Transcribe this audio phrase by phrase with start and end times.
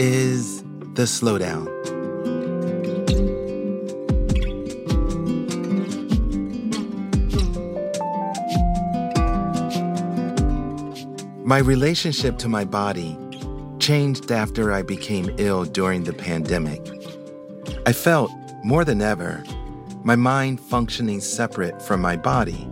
[0.00, 0.62] is
[0.94, 1.66] The Slowdown.
[11.44, 13.18] My relationship to my body
[13.78, 16.80] changed after I became ill during the pandemic.
[17.84, 18.30] I felt,
[18.64, 19.44] more than ever,
[20.02, 22.66] my mind functioning separate from my body,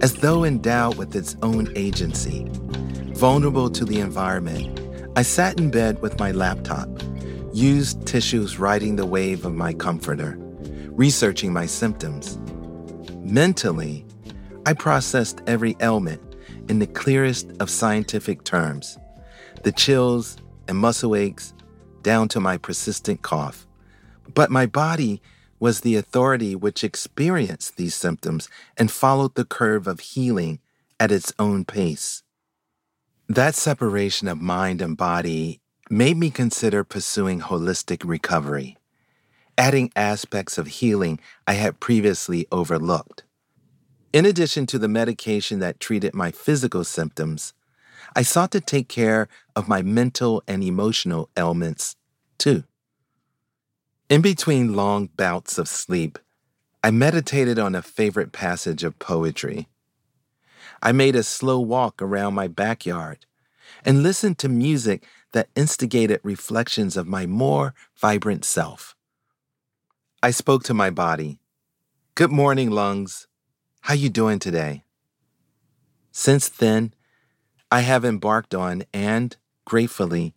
[0.00, 2.48] as though endowed with its own agency,
[3.12, 4.85] vulnerable to the environment.
[5.16, 6.90] I sat in bed with my laptop,
[7.54, 10.36] used tissues riding the wave of my comforter,
[10.90, 12.38] researching my symptoms.
[13.22, 14.04] Mentally,
[14.66, 16.20] I processed every ailment
[16.68, 18.98] in the clearest of scientific terms
[19.62, 20.36] the chills
[20.68, 21.54] and muscle aches
[22.02, 23.66] down to my persistent cough.
[24.34, 25.22] But my body
[25.58, 30.60] was the authority which experienced these symptoms and followed the curve of healing
[31.00, 32.22] at its own pace.
[33.28, 35.60] That separation of mind and body
[35.90, 38.76] made me consider pursuing holistic recovery,
[39.58, 43.24] adding aspects of healing I had previously overlooked.
[44.12, 47.52] In addition to the medication that treated my physical symptoms,
[48.14, 51.96] I sought to take care of my mental and emotional ailments
[52.38, 52.62] too.
[54.08, 56.20] In between long bouts of sleep,
[56.84, 59.66] I meditated on a favorite passage of poetry.
[60.82, 63.26] I made a slow walk around my backyard
[63.84, 68.94] and listened to music that instigated reflections of my more vibrant self.
[70.22, 71.38] I spoke to my body.
[72.14, 73.26] Good morning, lungs.
[73.82, 74.84] How you doing today?
[76.10, 76.94] Since then,
[77.70, 80.34] I have embarked on and, gratefully,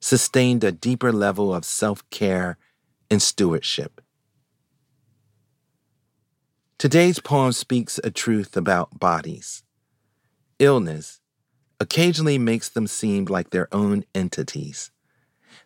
[0.00, 2.58] sustained a deeper level of self care
[3.10, 4.00] and stewardship.
[6.76, 9.61] Today's poem speaks a truth about bodies.
[10.58, 11.20] Illness
[11.80, 14.90] occasionally makes them seem like their own entities.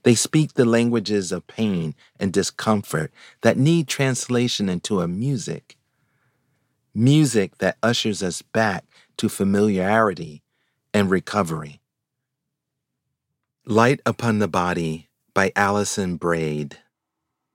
[0.03, 5.77] They speak the languages of pain and discomfort that need translation into a music.
[6.95, 8.85] Music that ushers us back
[9.19, 10.43] to familiarity
[10.95, 11.81] and recovery.
[13.67, 16.79] Light Upon the Body by Alison Braid.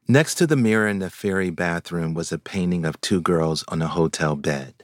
[0.07, 3.81] Next to the mirror in the ferry bathroom was a painting of two girls on
[3.81, 4.83] a hotel bed.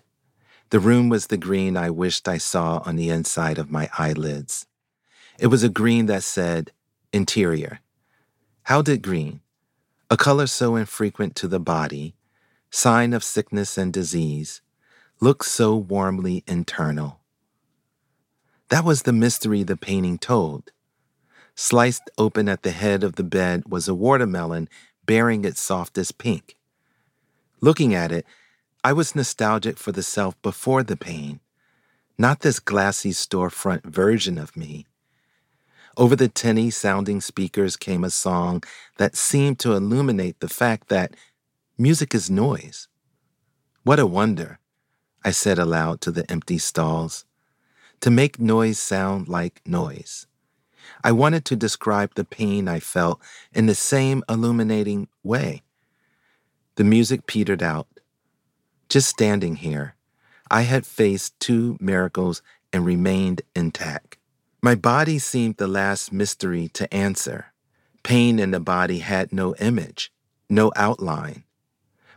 [0.70, 4.66] The room was the green I wished I saw on the inside of my eyelids.
[5.40, 6.72] It was a green that said,
[7.14, 7.80] Interior.
[8.64, 9.40] How did green,
[10.10, 12.16] a color so infrequent to the body,
[12.70, 14.62] sign of sickness and disease,
[15.22, 17.22] look so warmly internal?
[18.68, 20.72] That was the mystery the painting told.
[21.56, 24.68] Sliced open at the head of the bed was a watermelon
[25.06, 26.58] bearing its softest pink.
[27.62, 28.26] Looking at it,
[28.88, 31.42] I was nostalgic for the self before the pain,
[32.18, 34.86] not this glassy storefront version of me.
[35.98, 38.64] Over the tinny sounding speakers came a song
[38.98, 41.18] that seemed to illuminate the fact that
[41.78, 42.88] music is noise.
[43.84, 44.58] What a wonder,
[45.22, 47.26] I said aloud to the empty stalls,
[48.00, 50.28] to make noise sound like noise.
[51.04, 53.20] I wanted to describe the pain I felt
[53.52, 55.64] in the same illuminating way.
[56.76, 57.88] The music petered out.
[58.90, 59.96] Just standing here,
[60.50, 64.18] I had faced two miracles and remained intact.
[64.62, 67.48] My body seemed the last mystery to answer.
[68.04, 70.12] Pain in the body had no image,
[70.50, 71.44] no outline.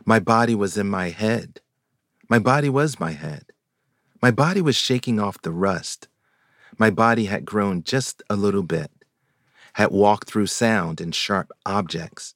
[0.05, 1.59] My body was in my head.
[2.29, 3.51] My body was my head.
[4.21, 6.07] My body was shaking off the rust.
[6.77, 8.91] My body had grown just a little bit,
[9.73, 12.33] had walked through sound and sharp objects.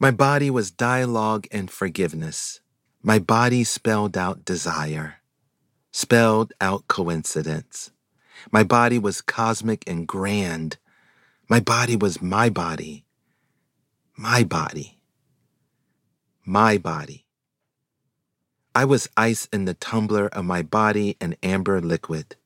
[0.00, 2.60] My body was dialogue and forgiveness.
[3.02, 5.22] My body spelled out desire,
[5.90, 7.92] spelled out coincidence.
[8.52, 10.76] My body was cosmic and grand.
[11.48, 13.06] My body was my body.
[14.18, 14.98] My body.
[16.44, 17.24] My body.
[18.74, 22.36] I was ice in the tumbler of my body and amber liquid,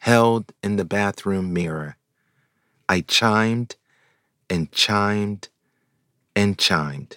[0.00, 1.96] held in the bathroom mirror.
[2.90, 3.76] I chimed
[4.50, 5.48] and chimed
[6.36, 7.16] and chimed.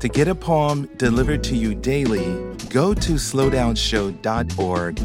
[0.00, 2.24] To get a poem delivered to you daily,
[2.68, 4.98] go to slowdownshow.org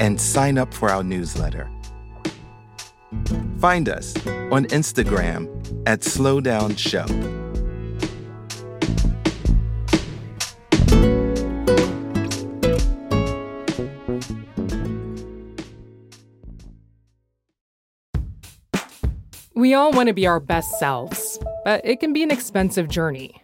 [0.00, 1.70] and sign up for our newsletter.
[3.58, 5.48] Find us on Instagram
[5.86, 7.42] at slowdownshow.
[19.54, 23.43] We all want to be our best selves, but it can be an expensive journey.